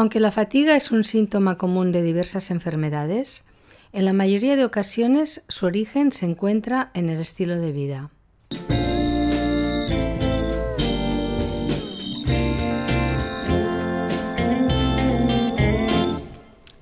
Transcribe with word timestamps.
Aunque 0.00 0.18
la 0.18 0.30
fatiga 0.30 0.76
es 0.76 0.92
un 0.92 1.04
síntoma 1.04 1.58
común 1.58 1.92
de 1.92 2.02
diversas 2.02 2.50
enfermedades, 2.50 3.44
en 3.92 4.06
la 4.06 4.14
mayoría 4.14 4.56
de 4.56 4.64
ocasiones 4.64 5.44
su 5.48 5.66
origen 5.66 6.10
se 6.10 6.24
encuentra 6.24 6.90
en 6.94 7.10
el 7.10 7.20
estilo 7.20 7.58
de 7.58 7.70
vida. 7.70 8.10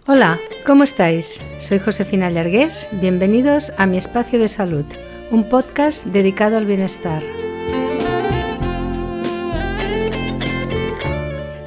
Hola, 0.07 0.39
¿cómo 0.65 0.85
estáis? 0.85 1.43
Soy 1.59 1.81
Josefina 1.81 2.31
Llargués, 2.31 2.89
bienvenidos 2.93 3.73
a 3.79 3.87
Mi 3.87 3.99
Espacio 3.99 4.39
de 4.39 4.47
Salud, 4.47 4.85
un 5.33 5.49
podcast 5.49 6.07
dedicado 6.07 6.57
al 6.57 6.67
bienestar. 6.67 7.25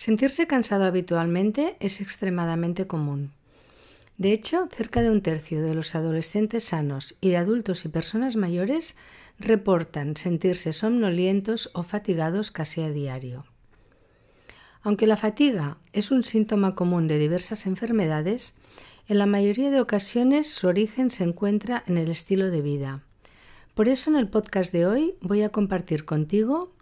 Sentirse 0.00 0.46
cansado 0.46 0.86
habitualmente 0.86 1.76
es 1.78 2.00
extremadamente 2.00 2.86
común. 2.86 3.32
De 4.16 4.32
hecho, 4.32 4.66
cerca 4.74 5.02
de 5.02 5.10
un 5.10 5.20
tercio 5.20 5.62
de 5.62 5.74
los 5.74 5.94
adolescentes 5.94 6.64
sanos 6.64 7.16
y 7.20 7.28
de 7.28 7.36
adultos 7.36 7.84
y 7.84 7.90
personas 7.90 8.34
mayores 8.34 8.96
reportan 9.38 10.16
sentirse 10.16 10.72
somnolientos 10.72 11.68
o 11.74 11.82
fatigados 11.82 12.50
casi 12.50 12.80
a 12.80 12.90
diario. 12.90 13.44
Aunque 14.80 15.06
la 15.06 15.18
fatiga 15.18 15.76
es 15.92 16.10
un 16.10 16.22
síntoma 16.22 16.74
común 16.74 17.06
de 17.06 17.18
diversas 17.18 17.66
enfermedades, 17.66 18.54
en 19.06 19.18
la 19.18 19.26
mayoría 19.26 19.70
de 19.70 19.82
ocasiones 19.82 20.50
su 20.50 20.66
origen 20.66 21.10
se 21.10 21.24
encuentra 21.24 21.84
en 21.86 21.98
el 21.98 22.10
estilo 22.10 22.48
de 22.48 22.62
vida. 22.62 23.02
Por 23.74 23.90
eso 23.90 24.08
en 24.08 24.16
el 24.16 24.28
podcast 24.28 24.72
de 24.72 24.86
hoy 24.86 25.14
voy 25.20 25.42
a 25.42 25.50
compartir 25.50 26.06
contigo 26.06 26.72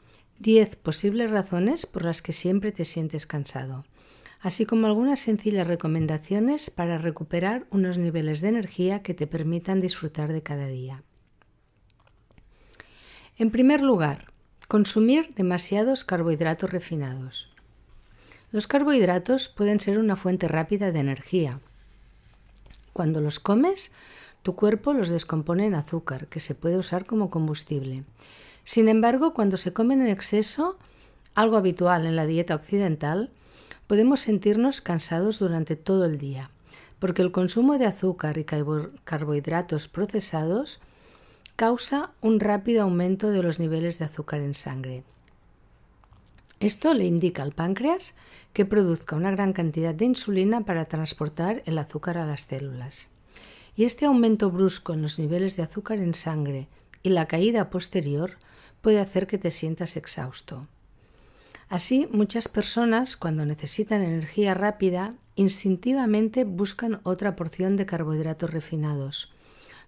10 0.41 0.77
posibles 0.77 1.33
razones 1.33 1.85
por 1.85 2.05
las 2.05 2.23
que 2.23 2.33
siempre 2.33 2.71
te 2.71 2.85
sientes 2.85 3.27
cansado, 3.27 3.85
así 4.41 4.67
como 4.67 4.87
algunas 4.87 5.19
sencillas 5.19 5.67
recomendaciones 5.67 6.71
para 6.71 6.97
recuperar 6.97 7.67
unos 7.71 7.99
niveles 7.99 8.41
de 8.41 8.49
energía 8.49 9.03
que 9.03 9.15
te 9.15 9.27
permitan 9.27 9.81
disfrutar 9.81 10.33
de 10.33 10.43
cada 10.43 10.69
día. 10.69 11.03
En 13.37 13.51
primer 13.51 13.81
lugar, 13.83 14.27
consumir 14.69 15.35
demasiados 15.35 16.05
carbohidratos 16.05 16.71
refinados. 16.71 17.53
Los 18.53 18.69
carbohidratos 18.69 19.49
pueden 19.49 19.81
ser 19.81 19.99
una 19.99 20.15
fuente 20.15 20.47
rápida 20.47 20.93
de 20.93 21.01
energía. 21.01 21.61
Cuando 22.93 23.21
los 23.21 23.41
comes, 23.41 23.93
tu 24.43 24.55
cuerpo 24.55 24.93
los 24.93 25.09
descompone 25.09 25.67
en 25.67 25.75
azúcar, 25.75 26.29
que 26.29 26.39
se 26.39 26.55
puede 26.55 26.79
usar 26.79 27.07
como 27.07 27.29
combustible. 27.29 28.05
Sin 28.69 28.89
embargo, 28.89 29.33
cuando 29.33 29.57
se 29.57 29.73
comen 29.73 30.03
en 30.03 30.09
exceso, 30.09 30.77
algo 31.35 31.57
habitual 31.57 32.05
en 32.05 32.17
la 32.17 32.27
dieta 32.27 32.55
occidental, 32.55 33.31
podemos 33.87 34.21
sentirnos 34.21 34.83
cansados 34.83 35.39
durante 35.39 35.75
todo 35.75 36.05
el 36.05 36.19
día, 36.19 36.51
porque 36.99 37.23
el 37.23 37.33
consumo 37.33 37.79
de 37.79 37.87
azúcar 37.87 38.37
y 38.37 38.45
carbohidratos 38.45 39.89
procesados 39.89 40.81
causa 41.57 42.11
un 42.21 42.41
rápido 42.41 42.83
aumento 42.83 43.31
de 43.31 43.43
los 43.43 43.59
niveles 43.59 43.99
de 43.99 44.05
azúcar 44.05 44.41
en 44.41 44.53
sangre. 44.53 45.03
Esto 46.61 46.93
le 46.93 47.07
indica 47.07 47.43
al 47.43 47.53
páncreas 47.53 48.13
que 48.53 48.67
produzca 48.67 49.17
una 49.17 49.31
gran 49.31 49.55
cantidad 49.55 49.95
de 49.95 50.05
insulina 50.05 50.67
para 50.67 50.85
transportar 50.85 51.63
el 51.65 51.79
azúcar 51.79 52.19
a 52.19 52.27
las 52.27 52.43
células. 52.43 53.09
Y 53.77 53.85
este 53.85 54.05
aumento 54.05 54.51
brusco 54.51 54.93
en 54.93 55.01
los 55.01 55.19
niveles 55.19 55.57
de 55.57 55.63
azúcar 55.63 56.01
en 56.01 56.13
sangre 56.13 56.69
y 57.03 57.09
la 57.09 57.25
caída 57.25 57.71
posterior 57.71 58.37
puede 58.81 59.01
hacer 59.01 59.27
que 59.27 59.39
te 59.39 59.51
sientas 59.51 59.97
exhausto. 59.97 60.67
Así, 61.69 62.09
muchas 62.11 62.49
personas, 62.49 63.17
cuando 63.17 63.45
necesitan 63.45 64.03
energía 64.03 64.55
rápida, 64.55 65.15
instintivamente 65.35 66.45
buscan 66.45 67.01
otra 67.03 67.37
porción 67.37 67.77
de 67.77 67.85
carbohidratos 67.85 68.51
refinados, 68.51 69.35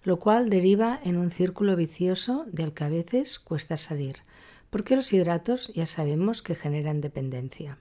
lo 0.03 0.19
cual 0.19 0.49
deriva 0.49 0.99
en 1.03 1.17
un 1.17 1.31
círculo 1.31 1.75
vicioso 1.75 2.45
del 2.51 2.73
que 2.73 2.83
a 2.83 2.89
veces 2.89 3.39
cuesta 3.39 3.77
salir, 3.77 4.17
porque 4.69 4.95
los 4.95 5.11
hidratos 5.11 5.71
ya 5.73 5.85
sabemos 5.87 6.43
que 6.43 6.55
generan 6.55 7.01
dependencia. 7.01 7.77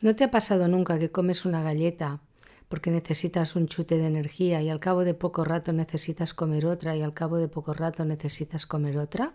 ¿No 0.00 0.16
te 0.16 0.24
ha 0.24 0.30
pasado 0.30 0.66
nunca 0.68 0.98
que 0.98 1.10
comes 1.10 1.44
una 1.44 1.62
galleta 1.62 2.20
porque 2.68 2.90
necesitas 2.90 3.56
un 3.56 3.68
chute 3.68 3.96
de 3.96 4.06
energía 4.06 4.60
y 4.60 4.68
al 4.68 4.80
cabo 4.80 5.04
de 5.04 5.14
poco 5.14 5.44
rato 5.44 5.72
necesitas 5.72 6.34
comer 6.34 6.66
otra 6.66 6.96
y 6.96 7.02
al 7.02 7.14
cabo 7.14 7.38
de 7.38 7.48
poco 7.48 7.74
rato 7.74 8.04
necesitas 8.04 8.66
comer 8.66 8.98
otra? 8.98 9.34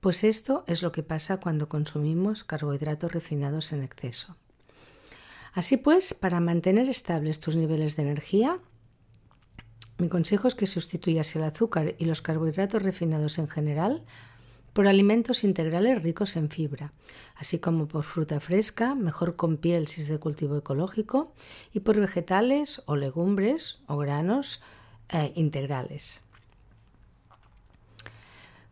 Pues 0.00 0.24
esto 0.24 0.64
es 0.66 0.82
lo 0.82 0.92
que 0.92 1.02
pasa 1.02 1.40
cuando 1.40 1.68
consumimos 1.68 2.42
carbohidratos 2.42 3.12
refinados 3.12 3.72
en 3.72 3.82
exceso. 3.82 4.36
Así 5.52 5.76
pues, 5.76 6.14
para 6.14 6.40
mantener 6.40 6.88
estables 6.88 7.40
tus 7.40 7.56
niveles 7.56 7.96
de 7.96 8.02
energía, 8.02 8.58
mi 9.98 10.08
consejo 10.08 10.48
es 10.48 10.54
que 10.54 10.66
sustituyas 10.66 11.36
el 11.36 11.44
azúcar 11.44 11.94
y 11.98 12.06
los 12.06 12.22
carbohidratos 12.22 12.82
refinados 12.82 13.38
en 13.38 13.48
general 13.48 14.02
por 14.72 14.86
alimentos 14.86 15.44
integrales 15.44 16.02
ricos 16.02 16.36
en 16.36 16.48
fibra, 16.48 16.92
así 17.36 17.58
como 17.58 17.86
por 17.86 18.04
fruta 18.04 18.40
fresca, 18.40 18.94
mejor 18.94 19.36
con 19.36 19.58
piel 19.58 19.88
si 19.88 20.00
es 20.00 20.08
de 20.08 20.18
cultivo 20.18 20.56
ecológico, 20.56 21.34
y 21.74 21.80
por 21.80 21.98
vegetales 22.00 22.82
o 22.86 22.96
legumbres 22.96 23.82
o 23.88 23.98
granos 23.98 24.62
eh, 25.10 25.32
integrales. 25.34 26.22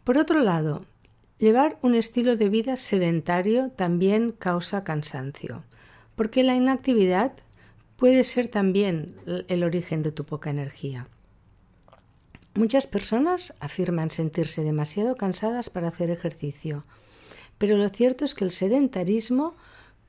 Por 0.05 0.17
otro 0.17 0.41
lado, 0.41 0.87
llevar 1.39 1.79
un 1.83 1.95
estilo 1.95 2.37
de 2.37 2.49
vida 2.49 2.77
sedentario 2.77 3.71
también 3.71 4.33
causa 4.33 4.85
cansancio, 4.85 5.65
porque 6.17 6.43
la 6.43 6.55
inactividad 6.55 7.33
puede 7.97 8.25
ser 8.25 8.49
también 8.49 9.17
el 9.49 9.65
origen 9.65 10.03
de 10.03 10.13
tu 10.13 10.25
poca 10.25 10.51
energía. 10.51 11.09
Muchas 12.55 12.87
personas 12.87 13.57
afirman 13.61 14.11
sentirse 14.11 14.65
demasiado 14.65 15.15
cansadas 15.15 15.71
para 15.71 15.89
hacer 15.89 16.11
ejercicio, 16.11 16.83
pero 17.57 17.77
lo 17.77 17.89
cierto 17.89 18.25
es 18.25 18.35
que 18.35 18.45
el 18.45 18.51
sedentarismo 18.51 19.55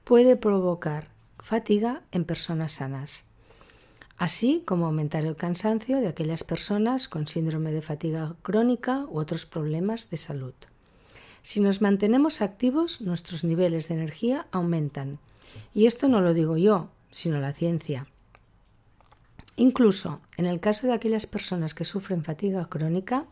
puede 0.04 0.36
provocar 0.36 1.10
fatiga 1.38 2.02
en 2.12 2.26
personas 2.26 2.74
sanas, 2.74 3.26
así 4.18 4.64
como 4.66 4.88
aumentar 4.88 5.26
el 5.26 5.36
cansancio 5.36 6.00
de 6.00 6.08
aquellas 6.08 6.44
personas 6.44 7.08
con 7.08 7.28
síndrome 7.28 7.72
de 7.72 7.82
fatiga 7.82 8.36
crónica 8.42 9.06
u 9.08 9.20
otros 9.20 9.46
problemas 9.46 10.10
de 10.10 10.18
salud. 10.18 10.54
Si 11.42 11.62
nos 11.62 11.82
mantenemos 11.82 12.42
activos, 12.42 13.02
nuestros 13.02 13.44
niveles 13.44 13.88
de 13.88 13.96
energía 13.96 14.48
aumentan. 14.52 15.20
Y 15.74 15.86
esto 15.86 16.08
no 16.08 16.22
lo 16.22 16.34
digo 16.34 16.58
yo, 16.58 16.90
sino 17.12 17.40
la 17.40 17.54
ciencia. 17.54 18.08
Incluso 19.56 20.22
en 20.38 20.46
el 20.46 20.60
caso 20.60 20.88
de 20.88 20.94
aquellas 20.94 21.28
personas 21.28 21.74
que 21.74 21.84
sufren 21.84 22.24
fatiga 22.24 22.66
crónica, 22.70 23.26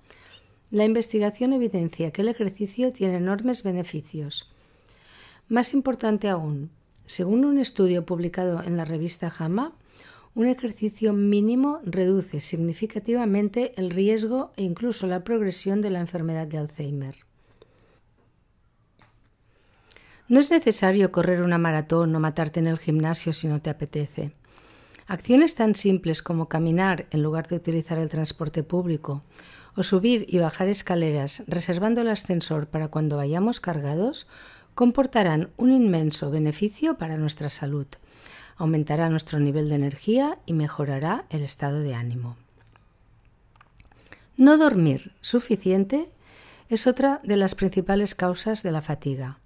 la 0.71 0.83
investigación 0.83 1.53
evidencia 1.53 2.11
que 2.11 2.21
el 2.21 2.27
ejercicio 2.27 2.91
tiene 2.91 3.15
enormes 3.15 3.63
beneficios. 3.63 4.51
Más 5.47 5.73
importante 5.73 6.27
aún, 6.27 6.69
según 7.05 7.45
un 7.45 7.57
estudio 7.57 8.05
publicado 8.05 8.61
en 8.61 8.75
la 8.75 8.83
revista 8.83 9.29
JAMA, 9.29 9.73
un 10.35 10.47
ejercicio 10.47 11.13
mínimo 11.13 11.79
reduce 11.83 12.41
significativamente 12.41 13.73
el 13.77 13.89
riesgo 13.89 14.51
e 14.57 14.63
incluso 14.63 15.07
la 15.07 15.23
progresión 15.23 15.81
de 15.81 15.89
la 15.89 16.01
enfermedad 16.01 16.45
de 16.45 16.57
Alzheimer. 16.57 17.15
No 20.29 20.39
es 20.39 20.51
necesario 20.51 21.11
correr 21.11 21.41
una 21.41 21.57
maratón 21.57 22.13
o 22.15 22.19
matarte 22.19 22.59
en 22.59 22.67
el 22.67 22.77
gimnasio 22.77 23.31
si 23.31 23.47
no 23.47 23.61
te 23.61 23.69
apetece. 23.69 24.33
Acciones 25.07 25.55
tan 25.55 25.73
simples 25.73 26.21
como 26.21 26.49
caminar 26.49 27.05
en 27.11 27.23
lugar 27.23 27.47
de 27.47 27.55
utilizar 27.55 27.97
el 27.97 28.09
transporte 28.09 28.61
público 28.61 29.21
o 29.77 29.83
subir 29.83 30.25
y 30.27 30.39
bajar 30.39 30.67
escaleras 30.67 31.43
reservando 31.47 32.01
el 32.01 32.09
ascensor 32.09 32.67
para 32.67 32.89
cuando 32.89 33.15
vayamos 33.15 33.61
cargados 33.61 34.27
comportarán 34.75 35.49
un 35.55 35.71
inmenso 35.71 36.29
beneficio 36.29 36.97
para 36.97 37.17
nuestra 37.17 37.49
salud, 37.49 37.87
aumentará 38.57 39.09
nuestro 39.09 39.39
nivel 39.39 39.69
de 39.69 39.75
energía 39.75 40.39
y 40.45 40.53
mejorará 40.53 41.25
el 41.29 41.41
estado 41.41 41.79
de 41.79 41.95
ánimo. 41.95 42.35
No 44.35 44.57
dormir 44.57 45.13
suficiente 45.21 46.09
es 46.69 46.85
otra 46.85 47.21
de 47.23 47.37
las 47.37 47.55
principales 47.55 48.13
causas 48.13 48.61
de 48.61 48.71
la 48.71 48.81
fatiga. 48.81 49.39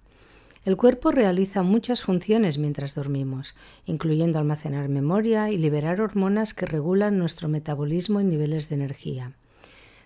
El 0.64 0.76
cuerpo 0.76 1.10
realiza 1.10 1.64
muchas 1.64 2.02
funciones 2.02 2.56
mientras 2.56 2.94
dormimos, 2.94 3.56
incluyendo 3.84 4.38
almacenar 4.38 4.88
memoria 4.88 5.50
y 5.50 5.58
liberar 5.58 6.00
hormonas 6.00 6.54
que 6.54 6.66
regulan 6.66 7.18
nuestro 7.18 7.48
metabolismo 7.48 8.20
y 8.20 8.24
niveles 8.24 8.68
de 8.68 8.76
energía. 8.76 9.32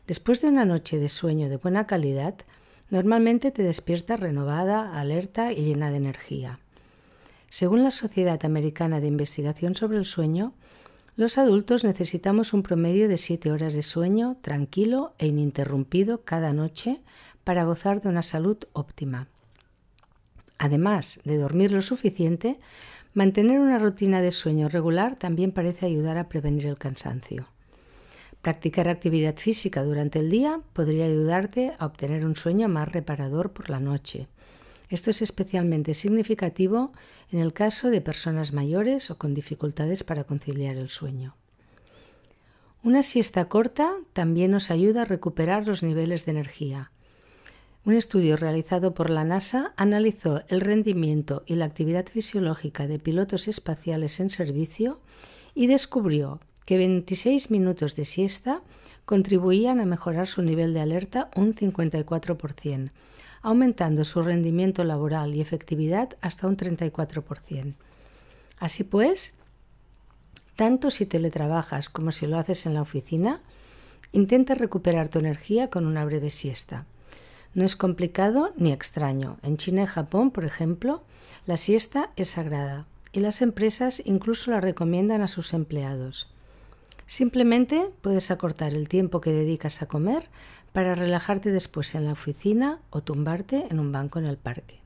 Después 0.07 0.41
de 0.41 0.49
una 0.49 0.65
noche 0.65 0.99
de 0.99 1.11
sueño 1.11 1.51
de 1.51 1.59
buena 1.59 1.87
calidad, 1.87 2.37
normalmente 2.89 3.51
te 3.51 3.65
despiertas 3.65 4.19
renovada, 4.19 4.99
alerta 4.99 5.53
y 5.53 5.57
llena 5.57 5.91
de 5.91 5.99
energía. 5.99 6.59
Según 7.51 7.85
la 7.85 7.91
Sociedad 7.91 8.43
Americana 8.43 9.01
de 9.01 9.09
Investigación 9.09 9.75
sobre 9.75 9.99
el 9.99 10.07
Sueño, 10.07 10.55
los 11.17 11.37
adultos 11.37 11.85
necesitamos 11.85 12.55
un 12.55 12.63
promedio 12.63 13.09
de 13.09 13.19
7 13.19 13.53
horas 13.53 13.75
de 13.75 13.83
sueño 13.83 14.39
tranquilo 14.41 15.13
e 15.19 15.27
ininterrumpido 15.27 16.25
cada 16.25 16.55
noche 16.55 17.01
para 17.45 17.65
gozar 17.65 18.01
de 18.01 18.09
una 18.09 18.23
salud 18.23 18.57
óptima. 18.73 19.29
Además 20.59 21.21
de 21.25 21.37
dormir 21.37 21.73
lo 21.73 21.83
suficiente, 21.83 22.59
mantener 23.15 23.61
una 23.61 23.79
rutina 23.79 24.21
de 24.21 24.31
sueño 24.31 24.69
regular 24.69 25.17
también 25.17 25.53
parece 25.53 25.87
ayudar 25.87 26.19
a 26.19 26.29
prevenir 26.29 26.67
el 26.67 26.79
cansancio. 26.79 27.49
Practicar 28.43 28.89
actividad 28.89 29.37
física 29.37 29.83
durante 29.83 30.21
el 30.21 30.31
día 30.31 30.61
podría 30.73 31.07
ayudarte 31.07 31.73
a 31.79 31.87
obtener 31.87 32.25
un 32.25 32.37
sueño 32.37 32.69
más 32.69 32.91
reparador 32.91 33.53
por 33.53 33.71
la 33.71 33.81
noche. 33.81 34.29
Esto 34.89 35.11
es 35.11 35.21
especialmente 35.21 35.95
significativo 35.95 36.93
en 37.33 37.41
el 37.41 37.53
caso 37.53 37.91
de 37.91 38.01
personas 38.01 38.53
mayores 38.53 39.11
o 39.11 39.19
con 39.19 39.35
dificultades 39.35 40.05
para 40.05 40.25
conciliar 40.25 40.77
el 40.77 40.89
sueño. 40.89 41.35
Una 42.85 43.03
siesta 43.03 43.49
corta 43.49 43.97
también 44.13 44.53
nos 44.53 44.71
ayuda 44.71 45.03
a 45.03 45.07
recuperar 45.07 45.67
los 45.67 45.83
niveles 45.83 46.25
de 46.25 46.31
energía. 46.31 46.93
Un 47.87 47.95
estudio 47.95 48.37
realizado 48.37 48.95
por 48.95 49.11
la 49.11 49.23
NASA 49.23 49.73
analizó 49.77 50.43
el 50.49 50.61
rendimiento 50.61 51.45
y 51.47 51.55
la 51.55 51.67
actividad 51.67 52.05
fisiológica 52.07 52.89
de 52.89 52.99
pilotos 52.99 53.47
espaciales 53.47 54.19
en 54.19 54.29
servicio 54.29 54.99
y 55.55 55.69
descubrió 55.69 56.41
que 56.65 56.79
26 56.79 57.53
minutos 57.53 57.95
de 57.95 58.05
siesta 58.05 58.61
contribuían 59.05 59.79
a 59.79 59.87
mejorar 59.87 60.27
su 60.27 60.43
nivel 60.43 60.75
de 60.75 60.81
alerta 60.81 61.31
un 61.37 61.55
54%, 61.55 62.91
aumentando 63.43 64.05
su 64.05 64.21
rendimiento 64.21 64.83
laboral 64.83 65.37
y 65.37 65.41
efectividad 65.41 66.17
hasta 66.21 66.49
un 66.49 66.57
34%. 66.57 67.75
Así 68.59 68.83
pues, 68.83 69.35
tanto 70.57 70.91
si 70.91 71.07
teletrabajas 71.07 71.89
como 71.89 72.11
si 72.11 72.27
lo 72.27 72.37
haces 72.37 72.67
en 72.67 72.75
la 72.75 72.83
oficina, 72.83 73.43
intenta 74.11 74.57
recuperar 74.57 75.07
tu 75.07 75.21
energía 75.21 75.71
con 75.71 75.87
una 75.87 76.05
breve 76.05 76.31
siesta. 76.31 76.85
No 77.57 77.65
es 77.65 77.75
complicado 77.75 78.53
ni 78.59 78.71
extraño. 78.71 79.39
En 79.43 79.57
China 79.57 79.85
y 79.85 79.87
Japón, 79.87 80.31
por 80.31 80.45
ejemplo, 80.45 81.03
la 81.47 81.57
siesta 81.57 82.11
es 82.15 82.29
sagrada 82.29 82.85
y 83.13 83.21
las 83.21 83.41
empresas 83.41 84.03
incluso 84.05 84.51
la 84.51 84.61
recomiendan 84.61 85.23
a 85.23 85.27
sus 85.27 85.55
empleados. 85.55 86.29
Simplemente 87.07 87.89
puedes 88.03 88.31
acortar 88.31 88.75
el 88.75 88.91
tiempo 88.91 89.23
que 89.23 89.31
dedicas 89.33 89.81
a 89.81 89.87
comer 89.87 90.29
para 90.75 90.95
relajarte 90.95 91.51
después 91.51 91.95
en 91.95 92.05
la 92.05 92.13
oficina 92.13 92.79
o 92.91 93.01
tumbarte 93.01 93.69
en 93.71 93.81
un 93.81 93.91
banco 93.91 94.19
en 94.19 94.27
el 94.27 94.37
parque. 94.37 94.81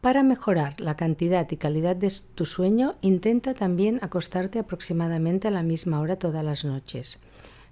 Para 0.00 0.24
mejorar 0.24 0.80
la 0.80 0.96
cantidad 0.96 1.48
y 1.48 1.58
calidad 1.58 1.94
de 1.94 2.12
tu 2.34 2.44
sueño, 2.44 2.96
intenta 3.02 3.54
también 3.54 4.00
acostarte 4.02 4.58
aproximadamente 4.58 5.46
a 5.46 5.52
la 5.52 5.62
misma 5.62 6.00
hora 6.00 6.16
todas 6.16 6.44
las 6.44 6.64
noches 6.64 7.20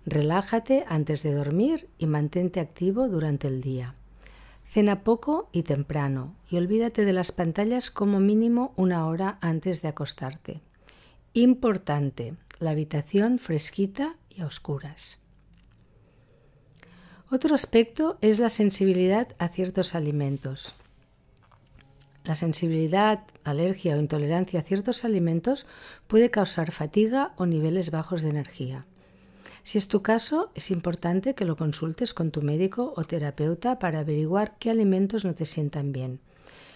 Relájate 0.06 0.85
antes 0.88 1.23
de 1.23 1.35
dormir 1.35 1.88
y 1.99 2.06
mantente 2.06 2.61
activo 2.61 3.08
durante 3.08 3.49
el 3.49 3.61
día. 3.61 3.94
Cena 4.69 5.02
poco 5.02 5.49
y 5.52 5.64
temprano 5.64 6.37
y 6.49 6.56
olvídate 6.56 7.05
de 7.05 7.12
las 7.12 7.32
pantallas 7.32 7.91
como 7.91 8.20
mínimo 8.20 8.73
una 8.76 9.06
hora 9.06 9.38
antes 9.41 9.82
de 9.82 9.88
acostarte. 9.88 10.61
Importante, 11.32 12.35
la 12.61 12.70
habitación 12.70 13.38
fresquita 13.38 14.17
y 14.31 14.41
a 14.41 14.47
oscuras. 14.47 15.20
Otro 17.31 17.55
aspecto 17.55 18.19
es 18.20 18.41
la 18.41 18.49
sensibilidad 18.49 19.29
a 19.38 19.49
ciertos 19.49 19.94
alimentos. 19.94 20.75
La 22.25 22.35
sensibilidad, 22.35 23.25
alergia 23.44 23.97
o 23.97 23.99
intolerancia 23.99 24.61
a 24.61 24.62
ciertos 24.62 25.05
alimentos 25.05 25.67
puede 26.06 26.31
causar 26.31 26.73
fatiga 26.73 27.32
o 27.37 27.47
niveles 27.47 27.91
bajos 27.91 28.23
de 28.23 28.31
energía. 28.31 28.87
Si 29.62 29.79
es 29.79 29.89
tu 29.89 30.03
caso, 30.03 30.51
es 30.55 30.71
importante 30.71 31.35
que 31.35 31.45
lo 31.45 31.57
consultes 31.57 32.15
con 32.15 32.31
tu 32.31 32.43
médico 32.43 32.95
o 32.97 33.05
terapeuta 33.05 33.79
para 33.79 34.01
averiguar 34.01 34.57
qué 34.59 34.71
alimentos 34.71 35.25
no 35.25 35.35
te 35.35 35.45
sientan 35.45 35.93
bien. 35.93 36.21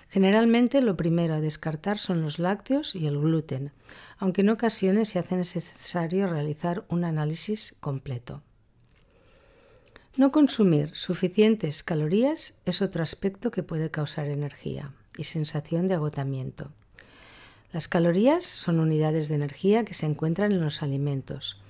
Generalmente 0.08 0.80
lo 0.80 0.96
primero 0.96 1.34
a 1.34 1.40
descartar 1.40 1.98
son 1.98 2.22
los 2.22 2.38
lácteos 2.38 2.94
y 2.94 3.06
el 3.06 3.18
gluten, 3.18 3.72
aunque 4.18 4.42
en 4.42 4.50
ocasiones 4.50 5.08
se 5.08 5.18
hace 5.18 5.34
necesario 5.34 6.26
realizar 6.26 6.84
un 6.88 7.04
análisis 7.04 7.74
completo. 7.80 8.42
No 10.16 10.30
consumir 10.30 10.94
suficientes 10.94 11.82
calorías 11.82 12.54
es 12.64 12.82
otro 12.82 13.02
aspecto 13.02 13.50
que 13.50 13.64
puede 13.64 13.90
causar 13.90 14.26
energía 14.26 14.92
y 15.18 15.24
sensación 15.24 15.88
de 15.88 15.94
agotamiento. 15.94 16.70
Las 17.72 17.88
calorías 17.88 18.44
son 18.44 18.78
unidades 18.78 19.28
de 19.28 19.34
energía 19.34 19.84
que 19.84 19.94
se 19.94 20.06
encuentran 20.06 20.52
en 20.52 20.60
los 20.60 20.84
alimentos. 20.84 21.63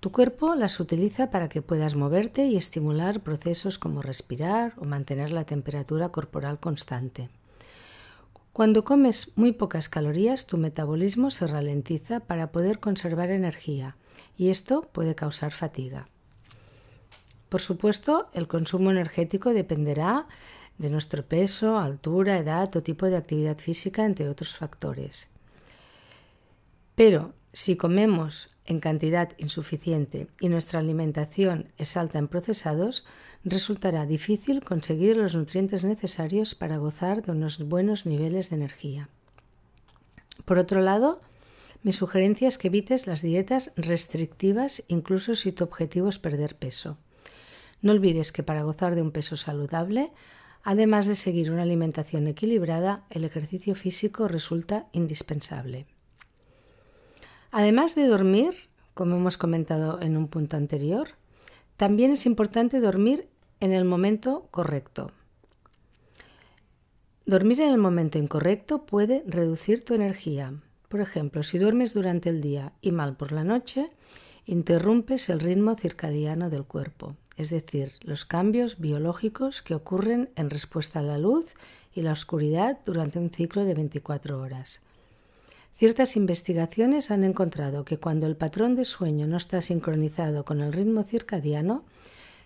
Tu 0.00 0.12
cuerpo 0.12 0.54
las 0.54 0.78
utiliza 0.78 1.30
para 1.30 1.48
que 1.48 1.60
puedas 1.60 1.96
moverte 1.96 2.46
y 2.46 2.56
estimular 2.56 3.20
procesos 3.20 3.78
como 3.78 4.00
respirar 4.00 4.74
o 4.76 4.84
mantener 4.84 5.32
la 5.32 5.44
temperatura 5.44 6.10
corporal 6.10 6.60
constante. 6.60 7.30
Cuando 8.52 8.84
comes 8.84 9.32
muy 9.36 9.52
pocas 9.52 9.88
calorías, 9.88 10.46
tu 10.46 10.56
metabolismo 10.56 11.30
se 11.30 11.46
ralentiza 11.46 12.20
para 12.20 12.52
poder 12.52 12.78
conservar 12.78 13.30
energía 13.30 13.96
y 14.36 14.50
esto 14.50 14.82
puede 14.92 15.14
causar 15.16 15.52
fatiga. 15.52 16.08
Por 17.48 17.60
supuesto, 17.60 18.28
el 18.34 18.46
consumo 18.46 18.90
energético 18.90 19.52
dependerá 19.52 20.26
de 20.76 20.90
nuestro 20.90 21.24
peso, 21.24 21.78
altura, 21.78 22.38
edad 22.38 22.74
o 22.76 22.82
tipo 22.82 23.06
de 23.06 23.16
actividad 23.16 23.58
física, 23.58 24.04
entre 24.04 24.28
otros 24.28 24.56
factores. 24.56 25.28
Pero 26.94 27.32
si 27.52 27.76
comemos 27.76 28.50
en 28.68 28.80
cantidad 28.80 29.30
insuficiente 29.38 30.28
y 30.40 30.50
nuestra 30.50 30.78
alimentación 30.78 31.68
es 31.78 31.96
alta 31.96 32.18
en 32.18 32.28
procesados, 32.28 33.04
resultará 33.42 34.04
difícil 34.04 34.62
conseguir 34.62 35.16
los 35.16 35.34
nutrientes 35.34 35.84
necesarios 35.84 36.54
para 36.54 36.76
gozar 36.76 37.22
de 37.22 37.32
unos 37.32 37.66
buenos 37.66 38.04
niveles 38.04 38.50
de 38.50 38.56
energía. 38.56 39.08
Por 40.44 40.58
otro 40.58 40.82
lado, 40.82 41.22
mi 41.82 41.92
sugerencia 41.92 42.46
es 42.46 42.58
que 42.58 42.68
evites 42.68 43.06
las 43.06 43.22
dietas 43.22 43.72
restrictivas 43.76 44.84
incluso 44.86 45.34
si 45.34 45.50
tu 45.50 45.64
objetivo 45.64 46.10
es 46.10 46.18
perder 46.18 46.54
peso. 46.54 46.98
No 47.80 47.92
olvides 47.92 48.32
que 48.32 48.42
para 48.42 48.64
gozar 48.64 48.94
de 48.94 49.02
un 49.02 49.12
peso 49.12 49.36
saludable, 49.36 50.12
además 50.62 51.06
de 51.06 51.16
seguir 51.16 51.50
una 51.50 51.62
alimentación 51.62 52.26
equilibrada, 52.26 53.06
el 53.08 53.24
ejercicio 53.24 53.74
físico 53.74 54.28
resulta 54.28 54.88
indispensable. 54.92 55.86
Además 57.50 57.94
de 57.94 58.06
dormir, 58.06 58.54
como 58.94 59.16
hemos 59.16 59.38
comentado 59.38 60.00
en 60.02 60.16
un 60.16 60.28
punto 60.28 60.56
anterior, 60.56 61.08
también 61.76 62.10
es 62.10 62.26
importante 62.26 62.80
dormir 62.80 63.28
en 63.60 63.72
el 63.72 63.84
momento 63.84 64.48
correcto. 64.50 65.12
Dormir 67.24 67.60
en 67.60 67.70
el 67.70 67.78
momento 67.78 68.18
incorrecto 68.18 68.86
puede 68.86 69.22
reducir 69.26 69.84
tu 69.84 69.94
energía. 69.94 70.54
Por 70.88 71.00
ejemplo, 71.00 71.42
si 71.42 71.58
duermes 71.58 71.94
durante 71.94 72.30
el 72.30 72.40
día 72.40 72.72
y 72.80 72.92
mal 72.92 73.16
por 73.16 73.32
la 73.32 73.44
noche, 73.44 73.90
interrumpes 74.46 75.28
el 75.28 75.40
ritmo 75.40 75.76
circadiano 75.76 76.48
del 76.48 76.64
cuerpo, 76.64 77.16
es 77.36 77.50
decir, 77.50 77.92
los 78.00 78.24
cambios 78.24 78.78
biológicos 78.78 79.60
que 79.60 79.74
ocurren 79.74 80.30
en 80.36 80.48
respuesta 80.48 81.00
a 81.00 81.02
la 81.02 81.18
luz 81.18 81.54
y 81.94 82.00
la 82.00 82.12
oscuridad 82.12 82.78
durante 82.86 83.18
un 83.18 83.30
ciclo 83.30 83.64
de 83.64 83.74
24 83.74 84.40
horas. 84.40 84.80
Ciertas 85.78 86.16
investigaciones 86.16 87.12
han 87.12 87.22
encontrado 87.22 87.84
que 87.84 87.98
cuando 87.98 88.26
el 88.26 88.36
patrón 88.36 88.74
de 88.74 88.84
sueño 88.84 89.28
no 89.28 89.36
está 89.36 89.60
sincronizado 89.60 90.44
con 90.44 90.60
el 90.60 90.72
ritmo 90.72 91.04
circadiano, 91.04 91.84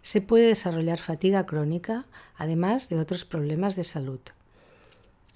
se 0.02 0.20
puede 0.20 0.48
desarrollar 0.48 0.98
fatiga 0.98 1.46
crónica, 1.46 2.04
además 2.36 2.90
de 2.90 2.98
otros 2.98 3.24
problemas 3.24 3.74
de 3.74 3.84
salud. 3.84 4.20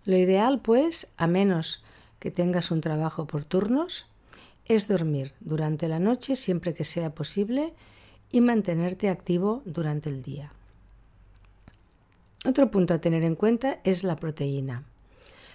Lo 0.05 0.15
ideal, 0.19 0.61
pues, 0.61 1.11
a 1.17 1.27
menos 1.27 1.83
que 2.19 2.31
tengas 2.31 2.71
un 2.71 2.83
trabajo 2.83 3.27
por 3.27 3.45
turnos, 3.45 4.07
es 4.67 4.89
dormir 4.89 5.33
durante 5.41 5.89
la 5.89 5.99
noche 5.99 6.37
siempre 6.37 6.75
que 6.75 6.85
sea 6.85 7.15
posible 7.15 7.73
y 8.31 8.43
mantenerte 8.43 9.09
activo 9.09 9.63
durante 9.65 10.11
el 10.11 10.23
día. 10.23 10.53
Otro 12.45 12.71
punto 12.71 12.93
a 12.93 13.01
tener 13.01 13.25
en 13.25 13.37
cuenta 13.37 13.81
es 13.85 14.05
la 14.05 14.17
proteína. 14.17 14.83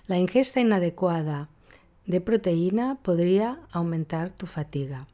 La 0.08 0.18
ingesta 0.18 0.60
inadecuada 0.60 1.48
de 2.06 2.22
proteína 2.22 2.98
podría 3.02 3.60
aumentar 3.72 4.32
tu 4.32 4.46
fatiga. 4.46 5.08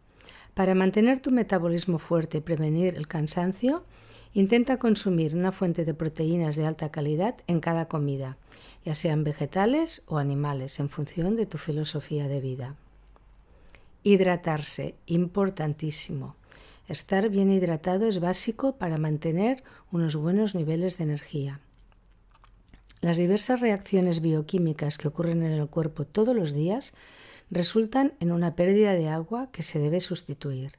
Para 0.54 0.76
mantener 0.76 1.20
tu 1.20 1.32
metabolismo 1.32 2.00
fuerte 2.00 2.40
y 2.40 2.42
prevenir 2.42 2.96
el 2.96 3.08
cansancio, 3.08 3.84
intenta 4.34 4.78
consumir 4.78 5.36
una 5.36 5.52
fuente 5.52 5.86
de 5.86 5.94
proteínas 5.94 6.56
de 6.56 6.66
alta 6.66 6.90
calidad 6.90 7.36
en 7.48 7.60
cada 7.60 7.88
comida 7.88 8.38
ya 8.88 8.96
sean 8.96 9.26
vegetales 9.26 10.04
o 10.08 10.18
animales, 10.18 10.80
en 10.80 10.88
función 10.88 11.36
de 11.36 11.46
tu 11.46 11.58
filosofía 11.58 12.30
de 12.30 12.40
vida. 12.40 12.76
Hidratarse, 14.04 14.96
importantísimo. 15.08 16.38
Estar 16.88 17.28
bien 17.28 17.52
hidratado 17.52 18.08
es 18.08 18.22
básico 18.22 18.78
para 18.78 18.98
mantener 18.98 19.62
unos 19.92 20.16
buenos 20.16 20.56
niveles 20.56 20.98
de 20.98 21.04
energía. 21.04 21.60
Las 23.02 23.18
diversas 23.18 23.60
reacciones 23.60 24.22
bioquímicas 24.22 24.98
que 24.98 25.08
ocurren 25.08 25.44
en 25.44 25.52
el 25.52 25.68
cuerpo 25.68 26.06
todos 26.06 26.36
los 26.36 26.54
días 26.54 26.94
resultan 27.52 28.14
en 28.20 28.32
una 28.32 28.56
pérdida 28.56 28.94
de 28.94 29.08
agua 29.08 29.50
que 29.52 29.64
se 29.64 29.80
debe 29.80 30.00
sustituir. 30.00 30.74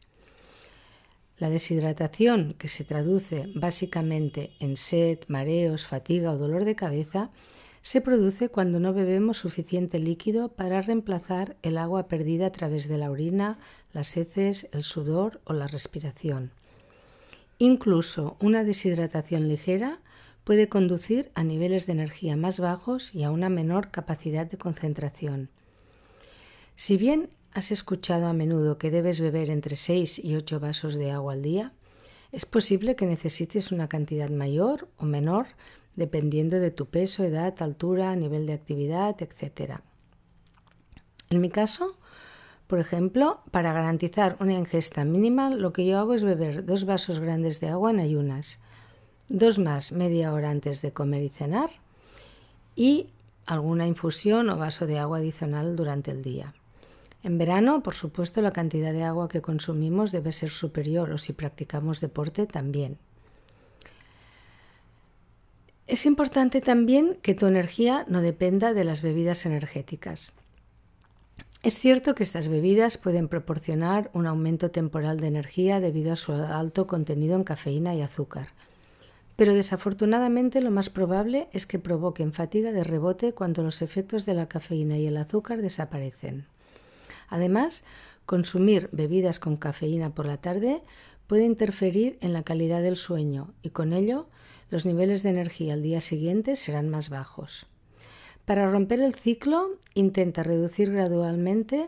La 1.38 1.50
deshidratación, 1.50 2.54
que 2.58 2.66
se 2.66 2.84
traduce 2.84 3.48
básicamente 3.54 4.50
en 4.58 4.76
sed, 4.76 5.20
mareos, 5.28 5.86
fatiga 5.86 6.32
o 6.32 6.36
dolor 6.36 6.64
de 6.64 6.74
cabeza, 6.74 7.30
se 7.80 8.00
produce 8.00 8.48
cuando 8.48 8.80
no 8.80 8.92
bebemos 8.92 9.38
suficiente 9.38 10.00
líquido 10.00 10.48
para 10.48 10.82
reemplazar 10.82 11.56
el 11.62 11.78
agua 11.78 12.08
perdida 12.08 12.46
a 12.46 12.50
través 12.50 12.88
de 12.88 12.98
la 12.98 13.10
orina, 13.10 13.58
las 13.92 14.16
heces, 14.16 14.68
el 14.72 14.82
sudor 14.82 15.40
o 15.44 15.52
la 15.52 15.68
respiración. 15.68 16.50
Incluso 17.58 18.36
una 18.40 18.64
deshidratación 18.64 19.48
ligera 19.48 20.00
puede 20.48 20.70
conducir 20.70 21.30
a 21.34 21.44
niveles 21.44 21.84
de 21.84 21.92
energía 21.92 22.34
más 22.34 22.58
bajos 22.58 23.14
y 23.14 23.22
a 23.22 23.30
una 23.30 23.50
menor 23.50 23.90
capacidad 23.90 24.46
de 24.46 24.56
concentración. 24.56 25.50
Si 26.74 26.96
bien 26.96 27.28
has 27.52 27.70
escuchado 27.70 28.28
a 28.28 28.32
menudo 28.32 28.78
que 28.78 28.90
debes 28.90 29.20
beber 29.20 29.50
entre 29.50 29.76
6 29.76 30.24
y 30.24 30.36
8 30.36 30.58
vasos 30.58 30.94
de 30.94 31.10
agua 31.10 31.34
al 31.34 31.42
día, 31.42 31.74
es 32.32 32.46
posible 32.46 32.96
que 32.96 33.04
necesites 33.04 33.72
una 33.72 33.90
cantidad 33.90 34.30
mayor 34.30 34.88
o 34.96 35.04
menor 35.04 35.48
dependiendo 35.96 36.58
de 36.60 36.70
tu 36.70 36.86
peso, 36.86 37.24
edad, 37.24 37.54
altura, 37.60 38.16
nivel 38.16 38.46
de 38.46 38.54
actividad, 38.54 39.16
etc. 39.20 39.82
En 41.28 41.42
mi 41.42 41.50
caso, 41.50 41.98
por 42.68 42.78
ejemplo, 42.78 43.42
para 43.50 43.74
garantizar 43.74 44.38
una 44.40 44.54
ingesta 44.54 45.04
mínima, 45.04 45.50
lo 45.50 45.74
que 45.74 45.84
yo 45.84 45.98
hago 45.98 46.14
es 46.14 46.24
beber 46.24 46.64
dos 46.64 46.86
vasos 46.86 47.20
grandes 47.20 47.60
de 47.60 47.68
agua 47.68 47.90
en 47.90 48.00
ayunas, 48.00 48.62
dos 49.28 49.58
más 49.58 49.92
media 49.92 50.32
hora 50.32 50.50
antes 50.50 50.82
de 50.82 50.92
comer 50.92 51.22
y 51.22 51.28
cenar 51.28 51.70
y 52.76 53.08
alguna 53.46 53.86
infusión 53.86 54.50
o 54.50 54.56
vaso 54.56 54.86
de 54.86 54.98
agua 54.98 55.18
adicional 55.18 55.76
durante 55.76 56.10
el 56.10 56.22
día. 56.22 56.54
En 57.22 57.38
verano, 57.38 57.82
por 57.82 57.94
supuesto, 57.94 58.40
la 58.42 58.52
cantidad 58.52 58.92
de 58.92 59.02
agua 59.02 59.28
que 59.28 59.42
consumimos 59.42 60.12
debe 60.12 60.32
ser 60.32 60.50
superior 60.50 61.10
o 61.10 61.18
si 61.18 61.32
practicamos 61.32 62.00
deporte 62.00 62.46
también. 62.46 62.98
Es 65.86 66.04
importante 66.04 66.60
también 66.60 67.18
que 67.22 67.34
tu 67.34 67.46
energía 67.46 68.04
no 68.08 68.20
dependa 68.20 68.74
de 68.74 68.84
las 68.84 69.02
bebidas 69.02 69.46
energéticas. 69.46 70.34
Es 71.62 71.78
cierto 71.78 72.14
que 72.14 72.22
estas 72.22 72.48
bebidas 72.48 72.98
pueden 72.98 73.26
proporcionar 73.26 74.10
un 74.12 74.26
aumento 74.26 74.70
temporal 74.70 75.18
de 75.18 75.26
energía 75.26 75.80
debido 75.80 76.12
a 76.12 76.16
su 76.16 76.32
alto 76.32 76.86
contenido 76.86 77.34
en 77.34 77.42
cafeína 77.42 77.94
y 77.94 78.02
azúcar, 78.02 78.48
pero 79.38 79.54
desafortunadamente 79.54 80.60
lo 80.60 80.72
más 80.72 80.90
probable 80.90 81.46
es 81.52 81.64
que 81.64 81.78
provoquen 81.78 82.32
fatiga 82.32 82.72
de 82.72 82.82
rebote 82.82 83.34
cuando 83.34 83.62
los 83.62 83.82
efectos 83.82 84.26
de 84.26 84.34
la 84.34 84.48
cafeína 84.48 84.98
y 84.98 85.06
el 85.06 85.16
azúcar 85.16 85.62
desaparecen. 85.62 86.46
Además, 87.28 87.84
consumir 88.26 88.88
bebidas 88.90 89.38
con 89.38 89.56
cafeína 89.56 90.10
por 90.10 90.26
la 90.26 90.38
tarde 90.38 90.82
puede 91.28 91.44
interferir 91.44 92.18
en 92.20 92.32
la 92.32 92.42
calidad 92.42 92.82
del 92.82 92.96
sueño 92.96 93.54
y 93.62 93.70
con 93.70 93.92
ello 93.92 94.26
los 94.70 94.84
niveles 94.84 95.22
de 95.22 95.30
energía 95.30 95.74
al 95.74 95.82
día 95.84 96.00
siguiente 96.00 96.56
serán 96.56 96.88
más 96.88 97.08
bajos. 97.08 97.66
Para 98.44 98.68
romper 98.68 99.00
el 99.00 99.14
ciclo, 99.14 99.68
intenta 99.94 100.42
reducir 100.42 100.90
gradualmente 100.90 101.86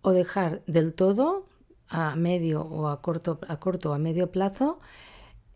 o 0.00 0.12
dejar 0.12 0.62
del 0.66 0.94
todo 0.94 1.44
a 1.90 2.16
medio 2.16 2.62
o 2.62 2.88
a 2.88 3.02
corto, 3.02 3.40
a 3.46 3.60
corto 3.60 3.90
o 3.90 3.92
a 3.92 3.98
medio 3.98 4.30
plazo 4.30 4.80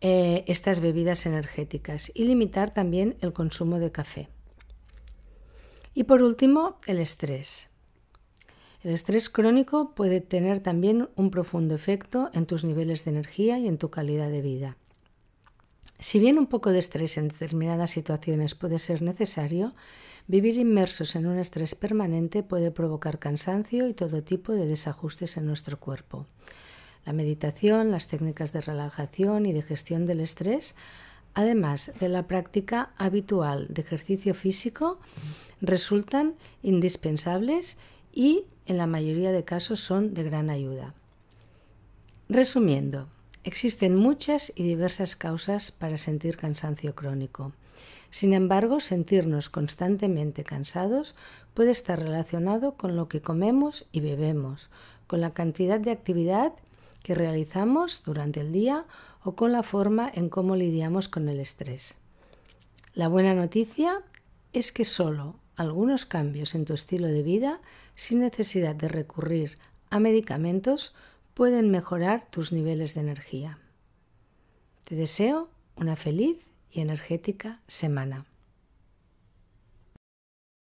eh, 0.01 0.43
estas 0.47 0.79
bebidas 0.79 1.25
energéticas 1.25 2.11
y 2.15 2.25
limitar 2.25 2.73
también 2.73 3.17
el 3.21 3.33
consumo 3.33 3.79
de 3.79 3.91
café. 3.91 4.29
Y 5.93 6.05
por 6.05 6.23
último, 6.23 6.79
el 6.87 6.97
estrés. 6.99 7.69
El 8.83 8.93
estrés 8.93 9.29
crónico 9.29 9.93
puede 9.93 10.21
tener 10.21 10.59
también 10.59 11.09
un 11.15 11.29
profundo 11.29 11.75
efecto 11.75 12.31
en 12.33 12.47
tus 12.47 12.63
niveles 12.63 13.05
de 13.05 13.11
energía 13.11 13.59
y 13.59 13.67
en 13.67 13.77
tu 13.77 13.91
calidad 13.91 14.31
de 14.31 14.41
vida. 14.41 14.77
Si 15.99 16.17
bien 16.17 16.39
un 16.39 16.47
poco 16.47 16.71
de 16.71 16.79
estrés 16.79 17.17
en 17.17 17.27
determinadas 17.27 17.91
situaciones 17.91 18.55
puede 18.55 18.79
ser 18.79 19.03
necesario, 19.03 19.75
vivir 20.25 20.57
inmersos 20.57 21.15
en 21.15 21.27
un 21.27 21.37
estrés 21.37 21.75
permanente 21.75 22.41
puede 22.41 22.71
provocar 22.71 23.19
cansancio 23.19 23.87
y 23.87 23.93
todo 23.93 24.23
tipo 24.23 24.51
de 24.53 24.65
desajustes 24.65 25.37
en 25.37 25.45
nuestro 25.45 25.79
cuerpo. 25.79 26.25
La 27.05 27.13
meditación, 27.13 27.91
las 27.91 28.07
técnicas 28.07 28.53
de 28.53 28.61
relajación 28.61 29.45
y 29.45 29.53
de 29.53 29.61
gestión 29.61 30.05
del 30.05 30.19
estrés, 30.19 30.75
además 31.33 31.91
de 31.99 32.09
la 32.09 32.27
práctica 32.27 32.91
habitual 32.97 33.67
de 33.69 33.81
ejercicio 33.81 34.33
físico, 34.33 34.99
resultan 35.61 36.35
indispensables 36.63 37.77
y 38.13 38.45
en 38.65 38.77
la 38.77 38.87
mayoría 38.87 39.31
de 39.31 39.43
casos 39.43 39.79
son 39.79 40.13
de 40.13 40.23
gran 40.23 40.49
ayuda. 40.49 40.93
Resumiendo, 42.29 43.07
Existen 43.43 43.95
muchas 43.95 44.53
y 44.55 44.61
diversas 44.61 45.15
causas 45.15 45.71
para 45.71 45.97
sentir 45.97 46.37
cansancio 46.37 46.93
crónico. 46.93 47.53
Sin 48.11 48.33
embargo, 48.33 48.79
sentirnos 48.79 49.49
constantemente 49.49 50.43
cansados 50.43 51.15
puede 51.55 51.71
estar 51.71 51.99
relacionado 51.99 52.75
con 52.75 52.95
lo 52.95 53.07
que 53.07 53.21
comemos 53.21 53.87
y 53.91 54.01
bebemos, 54.01 54.69
con 55.07 55.21
la 55.21 55.33
cantidad 55.33 55.79
de 55.79 55.89
actividad 55.89 56.53
que 57.03 57.15
realizamos 57.15 58.03
durante 58.03 58.41
el 58.41 58.51
día 58.51 58.85
o 59.23 59.35
con 59.35 59.51
la 59.51 59.63
forma 59.63 60.11
en 60.13 60.29
cómo 60.29 60.55
lidiamos 60.55 61.07
con 61.07 61.27
el 61.27 61.39
estrés. 61.39 61.95
La 62.93 63.07
buena 63.07 63.33
noticia 63.33 64.01
es 64.53 64.71
que 64.71 64.85
solo 64.85 65.35
algunos 65.55 66.05
cambios 66.05 66.55
en 66.55 66.65
tu 66.65 66.73
estilo 66.73 67.07
de 67.07 67.23
vida, 67.23 67.61
sin 67.95 68.19
necesidad 68.19 68.75
de 68.75 68.87
recurrir 68.87 69.57
a 69.89 69.99
medicamentos, 69.99 70.95
pueden 71.33 71.71
mejorar 71.71 72.29
tus 72.29 72.51
niveles 72.51 72.93
de 72.93 73.01
energía. 73.01 73.59
Te 74.85 74.95
deseo 74.95 75.49
una 75.75 75.95
feliz 75.95 76.47
y 76.71 76.81
energética 76.81 77.61
semana. 77.67 78.25